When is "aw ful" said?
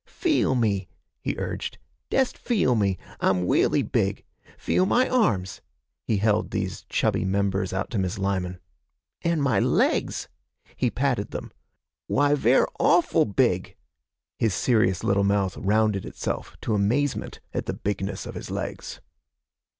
12.79-13.25